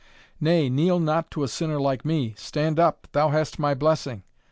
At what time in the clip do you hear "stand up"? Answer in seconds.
2.35-3.07